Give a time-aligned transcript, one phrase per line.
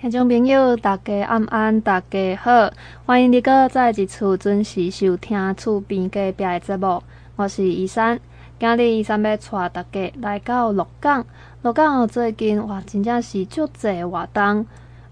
[0.00, 2.70] 听众朋友，大家晚安，大家好，
[3.04, 7.02] 欢迎你搁再一次准时收听厝边隔壁的节目。
[7.34, 8.20] 我是伊珊，
[8.60, 11.26] 今日伊珊要带大家来到鹿港。
[11.62, 14.64] 鹿港最近哇，真正是足济活动，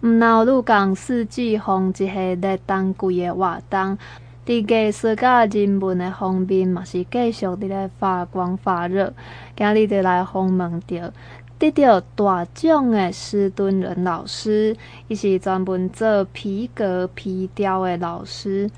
[0.03, 3.99] 毋闹鹿港四季风一个热当季的活动，
[4.47, 9.13] 伫艺术甲人文的方面嘛是继续伫咧发光发热。
[9.57, 11.11] 今日就来访问到。
[11.59, 14.77] 得到大奖的施敦仁老师，
[15.09, 18.71] 伊是专门做皮革皮雕的老师。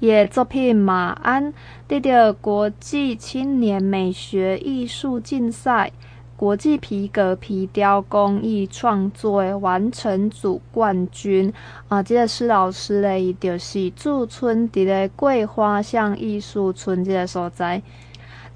[0.00, 1.52] 伊作品马鞍
[1.88, 5.90] 得到国际青年美学艺术竞赛
[6.36, 11.52] 国际皮革皮雕工艺创作的完成组冠军。
[11.88, 17.82] 啊，这个施老师咧，伊就是驻村伫咧桂花巷艺术村这个所在。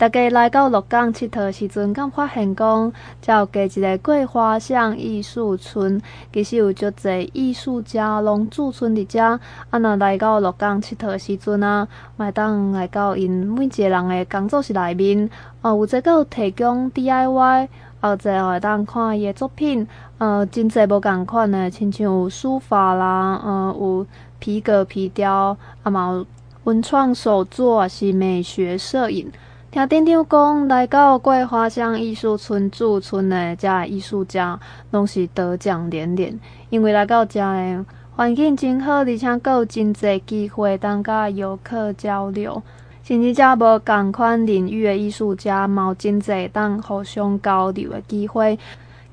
[0.02, 2.92] 大家来到鹿港佚佗时阵，敢发现讲，
[3.22, 6.02] 才有加一个桂花巷艺术村，
[6.32, 9.22] 其实有足侪艺术家拢驻村伫遮。
[9.70, 11.86] 啊，若来到鹿港佚佗时阵啊，
[12.16, 17.68] 麦当来到因每一个人的工作室内面，啊，有一个提供 DIY，
[18.00, 19.86] 啊，有一个会当看伊的作品，
[20.18, 24.04] 呃，真侪无共款的，亲像有书法啦，呃，有
[24.40, 26.26] 皮革皮雕，啊嘛有
[26.64, 29.30] 文创手作，是美学摄影。
[29.72, 36.38] 听店长讲，来到桂花乡艺术村驻村的这艺术家，拢是得奖连连。
[36.68, 37.82] 因为来到这的
[38.14, 42.62] 环境真好，而且阁有真侪机会当甲游客交流，
[43.02, 48.58] 甚至遮无共款领域的艺术家，嘛有真侪当互相交流的机会。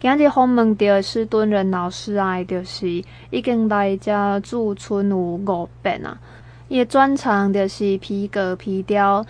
[0.02, 6.18] 今日访问到施敦仁老师啊，就是已经来遮驻村有五遍啊。
[6.68, 9.26] 伊的专长就是皮革皮雕。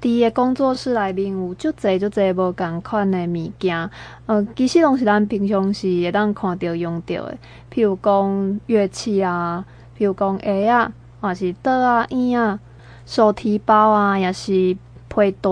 [0.00, 3.90] 伫个工作室内面有足侪足侪无共款的物件，
[4.26, 7.38] 呃，其实拢是咱平常时会当看到用到的，
[7.72, 9.64] 譬如讲乐器啊，
[9.98, 12.60] 譬如讲鞋啊，或是桌啊、椅啊、
[13.06, 14.76] 手提包啊，也是
[15.08, 15.50] 皮带，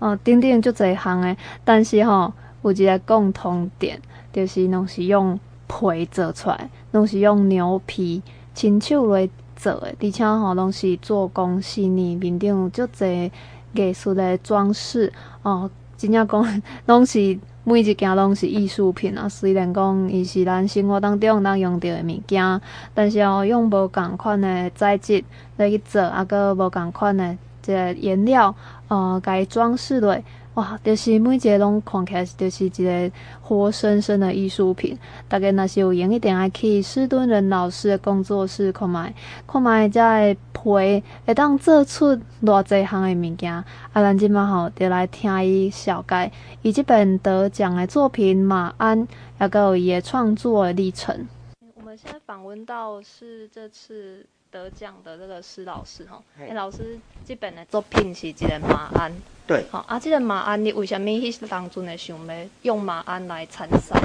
[0.00, 1.36] 呃，等等足侪项的。
[1.64, 2.32] 但是吼，
[2.62, 3.98] 有一个共同点，
[4.32, 5.38] 就是拢是用
[5.68, 8.20] 皮做出来，拢是用牛皮
[8.52, 13.30] 亲手来做的，而且吼拢是做工细腻，面顶有足侪。
[13.76, 19.28] 艺术的装饰哦，真正讲 拢是每一件拢是艺术品啊。
[19.28, 22.60] 虽然讲伊是咱生活当中咱用到的物件，
[22.94, 25.22] 但是哦，用无共款的材质
[25.56, 28.54] 来去做，啊，搁无共款的这颜料，
[28.88, 30.24] 呃，该装饰类。
[30.54, 34.98] 哇，就是每一个拢看起来就是一个活生生的艺术品。
[35.28, 39.14] 大家若是有闲一点，爱去施敦仁老师的工作室看卖，
[39.46, 43.52] 看卖遮个皮会当做出偌济项的物件。
[43.52, 46.32] 啊，咱即马吼，就来听伊小解
[46.62, 51.28] 伊即本得奖的作品马鞍，还有伊的创作的历程。
[51.74, 54.24] 我们现在访问到是这次
[54.56, 59.12] 得奖的这个施老师吼，哎、欸，老师即本的作品是一个马鞍。
[59.46, 64.00] 对，好啊，这个马鞍，你为什么当中的想要用马鞍来参赛？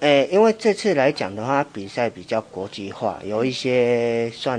[0.00, 4.58] 诶、欸，因为这次来讲的话，比赛比较国际化，有一些算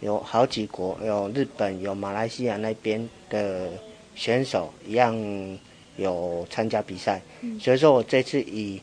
[0.00, 3.68] 有好几国，有日本、有马来西亚那边的
[4.16, 5.16] 选手一样
[5.96, 8.82] 有参加比赛，嗯、所以说我这次以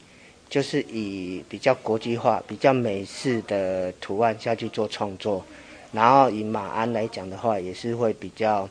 [0.50, 5.46] 就是以比较国际化、比较美式的图案下去做创作，
[5.96, 8.70] 然后以马鞍来讲的话，也是会比较。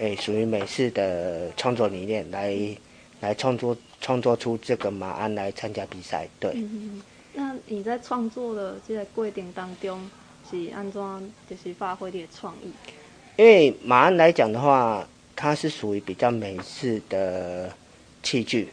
[0.00, 2.56] 诶，属于美式的创作理念来
[3.18, 6.52] 来创作创作出这个马鞍来参加比赛，对。
[6.54, 7.02] 嗯，
[7.34, 10.08] 那你在创作的这个过程当中
[10.48, 11.02] 是安怎
[11.50, 12.70] 就是发挥你的创意？
[13.34, 15.04] 因为马鞍来讲的话，
[15.34, 17.68] 它是属于比较美式的
[18.22, 18.68] 器具，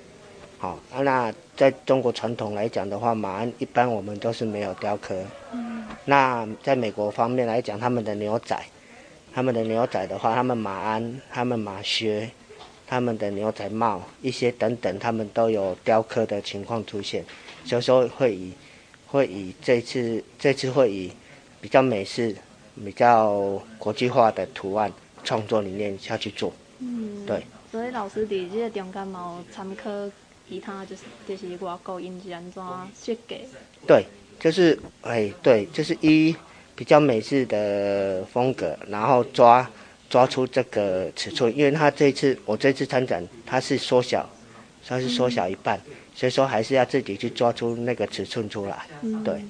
[0.59, 1.01] 好啊。
[1.01, 5.15] 那在中国传统来讲的话，马鞍一般我们都是没有雕刻。
[5.53, 5.74] 嗯。
[6.05, 8.57] 那在美国方面来讲，他们的牛仔。
[9.33, 12.31] 他们的牛仔的话，他们马鞍、他们马靴、
[12.87, 17.21] 他们的牛仔帽一些等等，他们都有雕刻的情况出现，
[17.65, 18.53] 所以说会以
[19.07, 21.11] 会以这次这次会以
[21.59, 22.33] 比较美式、
[22.75, 24.89] 比较国际化的图案
[25.25, 26.53] 创作理念下去做。
[26.79, 27.43] 嗯，对。
[27.69, 29.89] 所以老师在这个中间嘛，参考
[30.47, 32.63] 其他就是就是外国因是安怎
[32.97, 33.41] 设计？
[33.85, 34.05] 对，
[34.39, 36.35] 就是哎，对，就是一。
[36.77, 39.65] 比较美式的风格，然后抓
[40.09, 44.29] 抓出这个尺寸，因为它这次我这次参展，它是缩小，
[44.85, 45.79] 它是缩小一半，
[46.13, 48.85] 所以说还是要自己去抓出那个尺寸出来。
[49.23, 49.41] 对，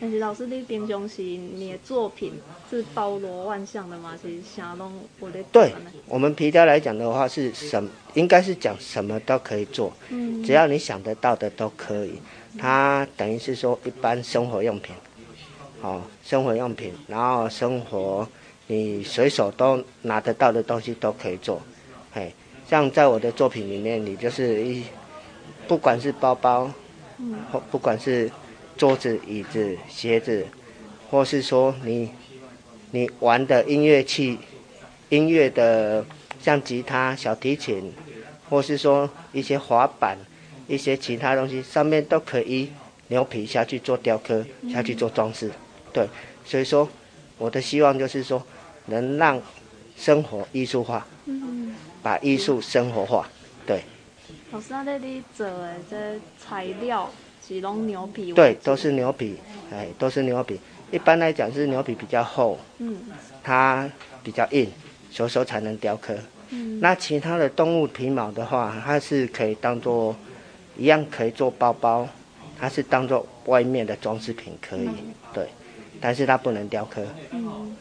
[0.00, 2.34] 但是老师，你平常是你的作品
[2.70, 4.16] 是包罗万象的吗？
[4.22, 5.42] 是啥拢我的？
[5.50, 5.72] 对，
[6.06, 12.14] 我们皮雕来讲的话，是什么应该是讲什么都可以做，嗯，只要你想得到的都可以。
[12.56, 14.94] 它等于是说一般生活用品，
[15.82, 18.26] 哦，生活用品，然后生活
[18.68, 21.60] 你随手都拿得到的东西都可以做，
[22.12, 22.32] 嘿，
[22.68, 24.84] 像在我的作品里面，你就是一，
[25.66, 26.70] 不管是包包，
[27.18, 28.30] 嗯，或不管是
[28.78, 30.46] 桌子、椅子、鞋子，
[31.10, 32.10] 或是说你
[32.92, 34.38] 你玩的音乐器、
[35.10, 36.06] 音乐的
[36.40, 37.92] 像吉他、小提琴，
[38.48, 40.16] 或是说一些滑板。
[40.70, 42.70] 一些其他东西上面都可以
[43.06, 45.50] 牛皮下去做雕刻，下去做装饰，
[45.94, 46.06] 对，
[46.44, 46.86] 所以说
[47.38, 48.46] 我的希望就是说
[48.84, 49.40] 能让
[49.96, 51.06] 生活艺术化，
[52.02, 53.26] 把艺术生活化，
[53.66, 53.80] 对。
[54.50, 57.10] 老师，那你做的这材料
[57.48, 58.32] 是用牛皮？
[58.34, 59.38] 对，都是牛皮，
[59.72, 60.60] 哎，都是牛皮。
[60.90, 62.98] 一般来讲是牛皮比较厚，嗯，
[63.42, 63.90] 它
[64.22, 64.70] 比较硬，
[65.10, 66.14] 所以说才能雕刻。
[66.50, 70.14] 嗯，那其他的动物皮毛的话，它是可以当做。
[70.80, 72.08] 一样可以做包包，
[72.56, 75.48] 它是当做外面的装饰品可以，嗯、对，
[76.00, 77.04] 但是它不能雕刻。
[77.32, 77.76] 嗯，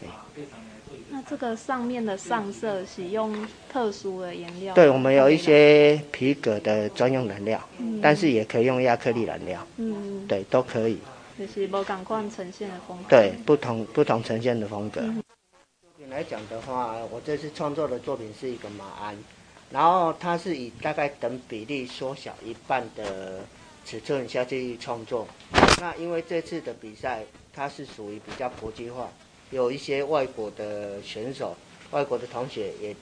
[1.30, 4.74] 这个上面的上色使用特殊的颜料？
[4.74, 9.66] 对，我们有一些皮革的专用染料，嗯、但是也可以用亚克力染料。
[9.76, 10.98] 嗯，对，都可以。
[11.38, 13.10] 就是不同款呈现的风格。
[13.10, 15.02] 对，不同不同呈现的风格。
[15.02, 15.22] 嗯、
[15.82, 19.16] 作品来讲的话，我这次创作的作品是一个马鞍。
[19.70, 23.42] 然后它是以大概等比例缩小一半的
[23.84, 25.28] 尺寸下去创作。
[25.82, 27.22] 那因为这次的比赛
[27.54, 29.10] 它是属于比较国际化，
[29.52, 31.56] 有一些外国的选手、
[31.92, 32.96] 外国的同学也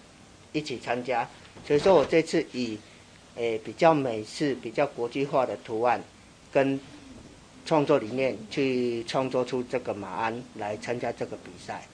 [0.52, 1.28] 一起参加，
[1.66, 2.78] 所以说我这次以
[3.36, 6.02] 诶比较美式、比较国际化的图案
[6.52, 6.80] 跟
[7.66, 11.88] 创作理念去创作出这个马鞍来参加这个比赛。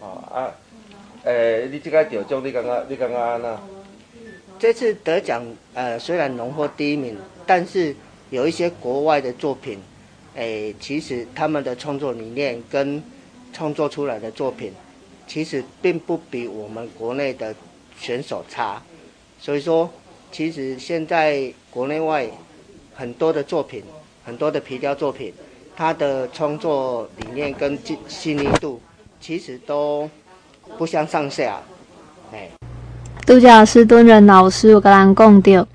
[0.00, 0.54] 哦啊。
[1.24, 3.58] 诶、欸，你这个得奖，你感觉你感觉安怎？
[4.58, 5.44] 这次得奖，
[5.74, 7.14] 呃，虽然荣获第一名，
[7.46, 7.94] 但是
[8.30, 9.78] 有一些国外的作品，
[10.34, 13.02] 诶、其实他们的创作理念跟
[13.52, 14.72] 创作出来的作品，
[15.26, 17.54] 其实并不比我们国内的
[17.98, 18.82] 选手差。
[19.38, 19.90] 所以说，
[20.30, 22.26] 其实现在国内外
[22.94, 23.82] 很多的作品，
[24.24, 25.32] 很多的皮雕作品，
[25.76, 28.80] 它的创作理念跟细细腻度，
[29.20, 30.08] 其实都。
[30.78, 31.60] 不相上下，
[32.32, 32.48] 哎。
[33.26, 35.66] 拄只史敦仁老师有甲咱讲到，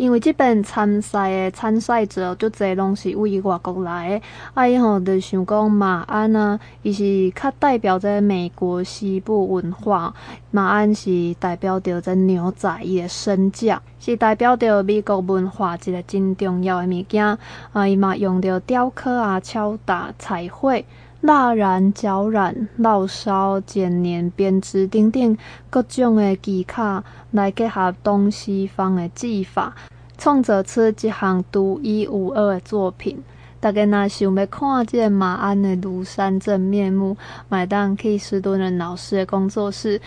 [0.00, 4.22] 因为这边参赛的参赛者足侪拢是位于外国来的，
[4.54, 10.14] 啊，伊吼就想讲马鞍啊，伊是较代表着美国西部文化，
[10.50, 17.38] 马鞍是代表着这牛仔伊诶身价，是代表着美国文化一个真重要诶物件，
[17.74, 20.82] 啊，伊嘛用着雕刻啊、敲打、彩绘。
[21.22, 25.36] 蜡染、胶染、烙烧、剪黏、编织等等
[25.68, 29.74] 各种的技巧，来结合东西方的技法，
[30.16, 33.22] 创造出一项独一无二的作品。
[33.60, 37.14] 大家若想要看见马鞍的庐山真面目，
[37.50, 40.00] 麦当去史敦仁老师的工作室，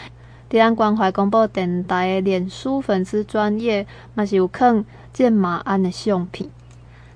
[0.49, 4.83] 伫咱关怀广播电台的脸书粉丝专页，嘛是有放
[5.13, 6.49] 见马鞍的相片。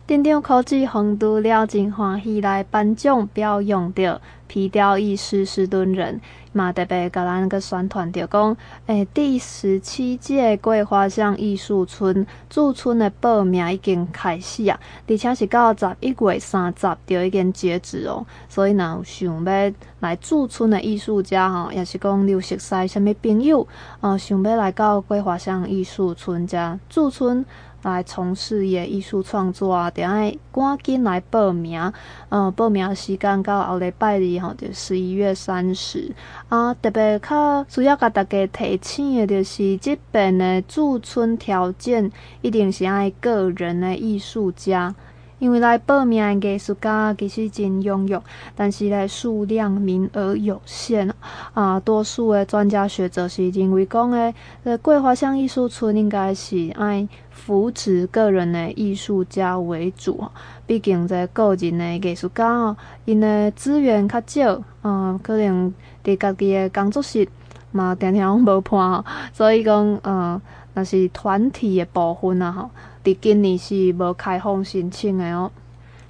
[0.07, 6.21] 镇长科技红度了真欢喜来颁奖表扬着皮雕艺师史敦仁，
[6.53, 8.55] 嘛特别甲咱个宣传着讲，
[8.85, 18.25] 诶、欸，第十七届桂花巷艺术村驻村的报名已经开始啊，而且是到十一月三十就已经截止哦。
[18.47, 23.67] 所以若有想要来驻村的艺术家吼，也是讲有熟悉什物朋友，
[23.99, 27.45] 呃，想要来到桂花巷艺术村遮驻村。
[27.83, 31.93] 来从事也艺术创作啊，等下赶紧来报名。
[32.29, 36.11] 呃，报名时间到后礼拜二吼，就十一月三十。
[36.49, 44.93] 啊，特别较需要甲大家提醒的，就是即边的驻村条件一定是爱个人的艺术家。
[45.39, 48.19] 因为来报名的艺术家其实真踊跃，
[48.55, 51.13] 但是咧数量名额有限
[51.53, 51.79] 啊。
[51.79, 60.23] 多数的专家学者是认为讲诶，呃，桂花巷艺术村应该是爱扶持个人的艺术家为主。
[60.65, 62.75] 毕竟在个人的艺术家哦，
[63.05, 65.71] 因的资源较少，嗯，可能
[66.03, 67.27] 伫家己的工作室
[67.71, 70.41] 嘛，常常无伴，所以讲，嗯，
[70.73, 72.69] 若是团体的部分啊，吼。
[73.07, 75.49] 伫今年是无开放申请的哦，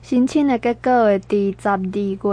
[0.02, 1.78] 申请的结果会伫十二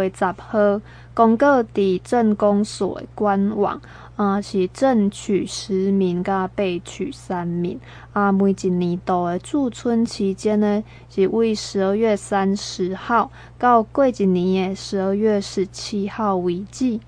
[0.00, 0.80] 月十号
[1.12, 3.78] 公告伫镇公所的官网，
[4.16, 7.78] 啊，是正取十名，甲备取三名。
[8.14, 16.98] 啊，每一年度的驻村期间呢，是为十二月三十号到过一年的十二月十七号为止。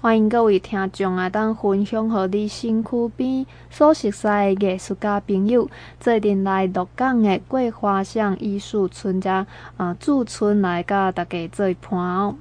[0.00, 9.44] 欢迎各位听众啊，当分享和你身躯边所熟悉的艺术家朋友，做阵来鹿港的桂花巷艺术村家
[9.76, 12.36] 啊驻村来甲大家做伴哦。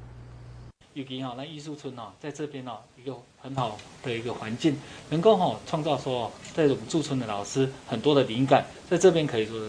[0.93, 4.77] 尤其哈，那艺术村哦，在这边哦，一个很好的一个环境，
[5.09, 9.59] 能够哈创造说，在我们驻村的老师很多的灵感，在这边可以说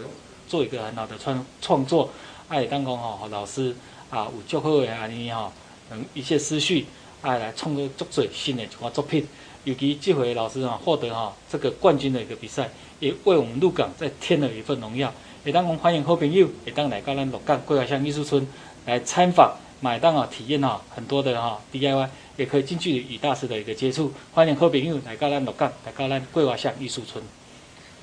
[0.47, 2.11] 做一个很好的创创作。
[2.49, 3.75] 哎，当讲哈老师
[4.11, 5.51] 啊，有足好的安尼哈，
[5.89, 6.85] 等一些思绪，
[7.21, 9.27] 哎来创作足最新的一款作品。
[9.65, 15.13] 尤其这回老师啊获得哈这个冠军的一个比赛，也为我们鹿港再添了一份荣耀。
[15.43, 18.47] 也当我们欢迎好朋友，也当来到咱鹿港桂花巷艺术村
[18.85, 19.55] 来参访。
[19.81, 24.11] 买单啊，体验啊，很多的哈 DIY，也可以近距离与大师的一个接触。
[24.33, 27.23] 欢迎好朋友来到咱鹿港，来到咱桂花巷艺术村。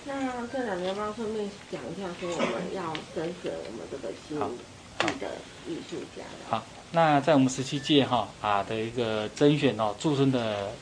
[0.07, 4.39] 那这两年要不要顺便讲一下，说我们要甄选我们这个新
[5.21, 5.37] 的
[5.69, 6.63] 艺术家好？
[6.97, 10.73] 那在我们十七届哈啊的一个甄选哦，驻村的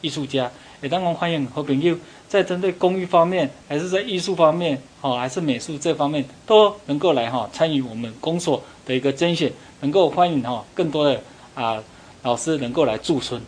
[0.00, 0.48] 艺术家，
[0.80, 9.52] 也当然欢迎和朋友在针对公益方面，还是在艺术方面，哦，还是美术这方面，都能够来哈参与我们公所的一个甄选。
[9.80, 11.20] 能够欢迎哈更多的
[11.56, 11.82] 啊
[12.22, 13.42] 老师能够来驻村，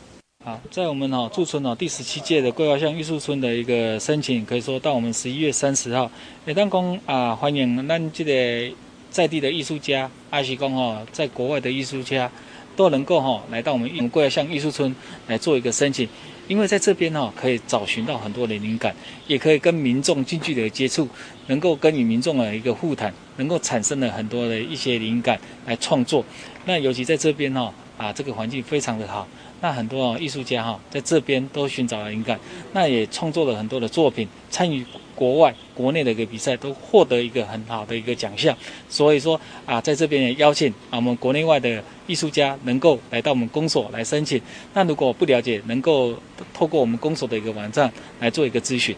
[0.45, 6.11] 啊，在我们哈驻村哦第十七届的桂花巷艺术村的一个申请，可以说到我们十一月三十号，
[6.47, 8.75] 也当讲啊欢迎咱这个
[9.11, 12.31] 在地的艺术家，阿西公哈在国外的艺术家，
[12.77, 14.95] 都能够哈来到我们永贵乡艺术村
[15.27, 16.09] 来做一个申请。
[16.47, 18.97] 因为在这边哈，可以找寻到很多的灵感，
[19.27, 21.07] 也可以跟民众近距离的接触，
[21.49, 26.25] 能够跟与民众的一个互谈，能够产生了很多的一些灵感来创作。
[26.65, 29.29] 那尤其在这边哈，啊，这个环境非常的好，
[29.61, 32.41] 那很多艺术家哈在这边都寻找了灵感，
[32.73, 38.57] 那也创作了很多的作品，参与国外、国内的一个比赛，都获得一个很好的一个奖项。
[38.89, 41.83] 所以说啊，在这边也邀请啊我们国内外的。
[42.09, 44.41] 艺术家能够来到我们公所来申请，
[44.73, 46.15] 那如果不了解，能够
[46.55, 48.97] 透过我们公所的一个网站来做一个咨询。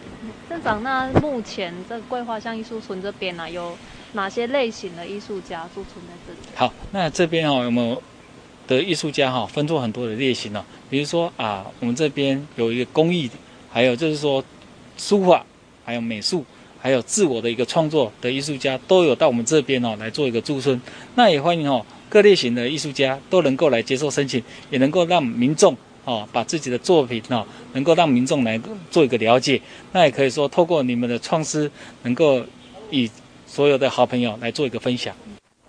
[0.49, 3.77] 镇长，那目前这桂花巷艺术村这边呢、啊，有
[4.13, 6.39] 哪些类型的艺术家驻存在这里？
[6.55, 8.01] 好，那这边哦，有没有
[8.71, 10.65] 的艺术家哈，分作很多的类型呢？
[10.89, 13.29] 比如说啊，我们这边有一个工艺，
[13.69, 14.43] 还有就是说
[14.97, 15.45] 书法，
[15.85, 16.45] 还有美术，
[16.81, 20.81] 还有自我的一个创作的艺术家，都有到我们这边哦来做一个驻村。
[21.17, 21.85] 那也欢迎哦。
[22.09, 29.61] 各类型的艺术家都能够来接受申请，也能够让民众哦把自己的作品哦能够让民众来做一个了解。
[29.91, 31.69] 那也可以说透过你们的创思，
[32.05, 32.41] 能够
[32.91, 33.11] 与
[33.49, 35.13] 所有的好朋友来做一个分享。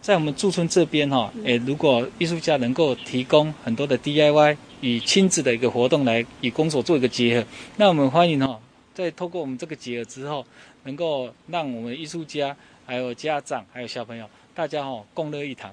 [0.01, 8.60] 在我们驻村这边哈，诶，如果艺术家能够提供很多的 DIY 与亲子的一个活动来与工作做一个结合，那我们欢迎哈，
[8.96, 10.43] 在透过我们这个结合之后，
[10.86, 12.55] 能够让我们艺术家
[12.88, 15.72] 还有家长还有小朋友大家哈共乐一堂。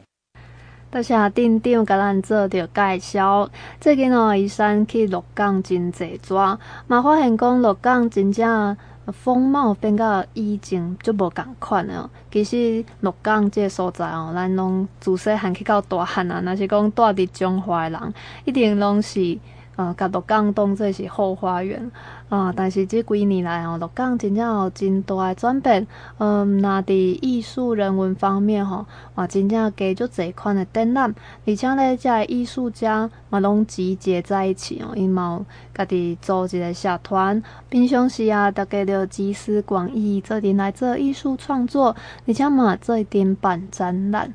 [0.90, 3.50] 多谢镇长甲咱做着介绍。
[3.80, 8.76] 最近哦，宜山去鹿港真济转，嘛发现讲鹿港真正
[9.12, 12.10] 风貌变甲以前就无共款了。
[12.30, 19.38] 其实鹿港即个所在哦，咱拢自细汉去到大汉啊，若是讲住伫中华诶人，一定拢是。
[19.78, 21.88] 呃，甲鹿港当做是后花园
[22.28, 25.86] 啊，但是这几年来哦，鹿港真正有真大的转变。
[26.18, 31.14] 嗯，那伫艺术人文方面吼，哇，真正加足侪款的展览，
[31.46, 41.94] 而且咧，这艺术家嘛拢集结在一起哦，因嘛有家己组一个社团，平常时啊，大家就集思广益，做阵来做艺术创作，
[42.26, 44.34] 而且嘛做阵办展览。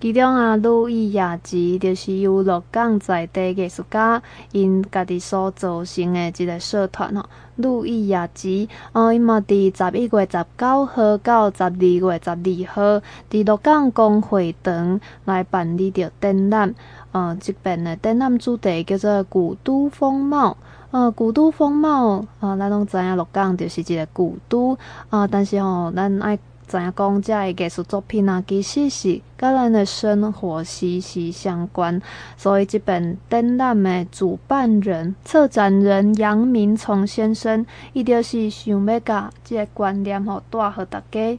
[0.00, 7.24] 其中啊，路易雅集就是由鹿港在地艺术家因家己所组成的一个社团吼。
[7.56, 16.72] 路易雅集，哦，伊嘛伫十一月十九号到十二月十二号，伫鹿港公会堂来办理着展览。
[17.10, 20.56] 呃，这边的展览主题叫做古都风貌。
[20.92, 24.78] 呃，古都风貌，啊、咱拢知影鹿港就是一个古都。
[25.10, 26.38] 啊、但是吼，咱爱。
[26.68, 32.00] 知影讲，这艺术作品啊，其实是跟咱的生活息息相关。
[32.36, 41.38] 所以，这本展览的主办人、策展人杨明聪先生，伊就是想要甲这个观念吼带予大家。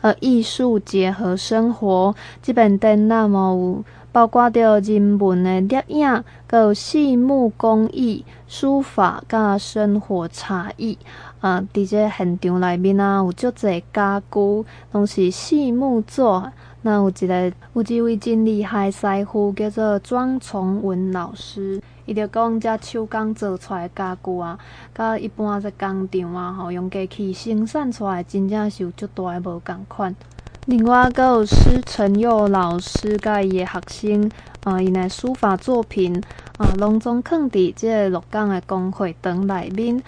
[0.00, 2.12] 呃，艺术结合生活，
[2.42, 10.98] 这本展览有包括着人文的摄影，搁有细木工艺、书法，甲生活茶艺。
[11.42, 21.82] 啊，伫这现场内面啊，有足侪家具，拢是细木做，那有一个有一位真厉害师傅，叫做庄崇文老师。
[22.06, 24.56] 伊就讲，遮手工做出来家具啊，
[24.94, 30.14] 甲一般在工厂啊，吼用机器生产出来，真正是有足大诶无共款。
[30.66, 34.30] 另外，阁有施承佑老师甲伊诶学生，
[34.62, 36.22] 啊，因诶书法作品
[36.58, 40.00] 啊，拢总囥伫即个鹿港诶公会堂内面。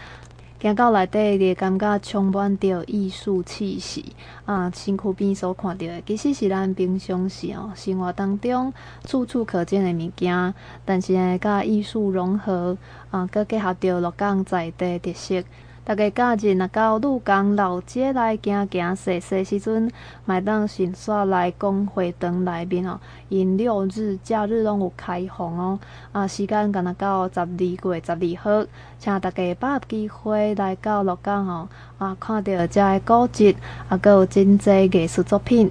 [0.60, 4.14] 行到内底，你会感觉充满着艺术气息
[4.46, 4.70] 啊！
[4.74, 8.72] 身躯边所看到的，其实是咱平常时哦生活当中
[9.04, 10.54] 处处可见的物件，
[10.86, 12.78] 但是呢，甲艺术融合
[13.10, 15.42] 啊，佮结合着鹿港在地特色。
[15.86, 19.90] 大家假日若到鹿港老街来行行踅踅时阵，
[20.24, 22.98] 麦当先刷来公会堂内面哦，
[23.28, 25.78] 因六日假日拢有开放哦。
[26.12, 28.66] 啊，时间敢若到十二月十二号，
[28.98, 33.54] 请大家把握机会来到鹿港哦，啊，看到遮个古迹，
[33.90, 35.70] 啊，阁有真济艺术作品。